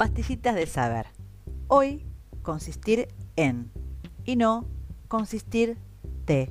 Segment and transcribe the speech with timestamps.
[0.00, 1.08] Pastillitas de saber.
[1.68, 2.06] Hoy
[2.40, 3.70] consistir en
[4.24, 4.64] y no
[5.08, 5.76] consistir
[6.24, 6.50] de.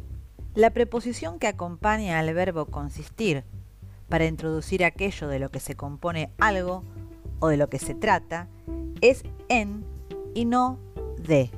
[0.54, 3.44] La preposición que acompaña al verbo consistir
[4.08, 6.84] para introducir aquello de lo que se compone algo
[7.40, 8.48] o de lo que se trata
[9.02, 9.84] es en
[10.36, 10.78] y no
[11.18, 11.50] de.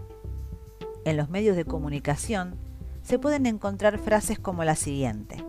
[1.04, 2.56] En los medios de comunicación
[3.04, 5.44] se pueden encontrar frases como la siguiente.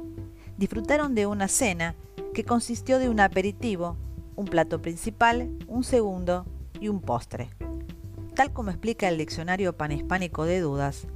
[0.56, 1.94] Disfrutaron de una cena
[2.34, 3.96] que consistió de un aperitivo,
[4.36, 6.46] un plato principal, un segundo
[6.80, 7.50] y un postre.
[8.34, 11.06] Tal como explica el diccionario panhispánico de dudas,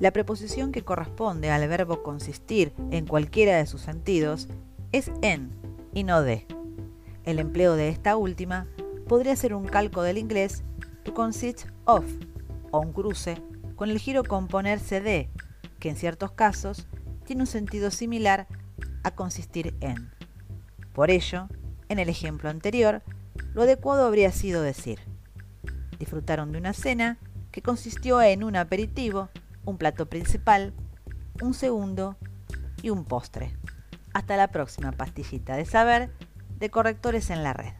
[0.00, 4.48] la preposición que corresponde al verbo consistir en cualquiera de sus sentidos
[4.92, 5.50] es en
[5.92, 6.46] y no de.
[7.24, 8.66] El empleo de esta última
[9.06, 10.64] podría ser un calco del inglés
[11.04, 12.04] to consist of
[12.70, 13.40] o un cruce
[13.76, 15.30] con el giro componerse de,
[15.78, 16.86] que en ciertos casos
[17.24, 18.46] tiene un sentido similar
[19.02, 20.10] a consistir en.
[20.92, 21.48] Por ello,
[21.88, 23.02] en el ejemplo anterior,
[23.54, 24.98] lo adecuado habría sido decir,
[25.98, 27.18] disfrutaron de una cena
[27.50, 29.28] que consistió en un aperitivo,
[29.64, 30.72] un plato principal,
[31.40, 32.16] un segundo
[32.82, 33.56] y un postre.
[34.12, 36.10] Hasta la próxima pastillita de saber
[36.58, 37.72] de correctores en la red.